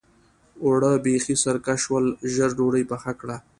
[0.63, 3.37] اوړه بېخي سرکه شول؛ ژر ډودۍ پخه کړه.